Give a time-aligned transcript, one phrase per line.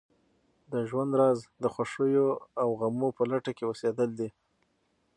[0.71, 2.27] د ژوند راز د خوښیو
[2.61, 4.29] او غمو په لټه کې اوسېدل دي.